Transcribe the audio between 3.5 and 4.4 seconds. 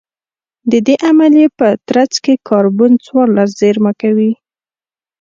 زېرمه کوي